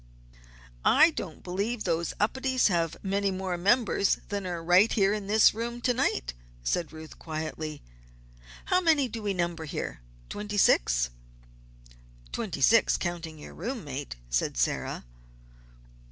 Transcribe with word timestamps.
"I 0.83 1.11
don't 1.11 1.43
believe 1.43 1.83
those 1.83 2.15
Upedes 2.19 2.69
have 2.69 2.97
many 3.03 3.29
more 3.29 3.55
members 3.55 4.17
than 4.29 4.47
are 4.47 4.63
right 4.63 4.97
in 4.97 5.27
this 5.27 5.53
room 5.53 5.79
to 5.81 5.93
night," 5.93 6.33
said 6.63 6.91
Ruth, 6.91 7.19
quietly. 7.19 7.83
"How 8.65 8.81
many 8.81 9.07
do 9.07 9.21
we 9.21 9.35
number 9.35 9.65
here 9.65 10.01
twenty 10.27 10.57
six?" 10.57 11.11
"Twenty 12.31 12.61
six, 12.61 12.97
counting 12.97 13.37
your 13.37 13.53
room 13.53 13.83
mate," 13.83 14.15
said 14.27 14.57
Sarah. 14.57 15.05